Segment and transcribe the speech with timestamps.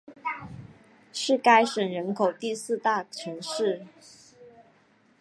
[1.13, 3.85] 是该省人口第四大城市。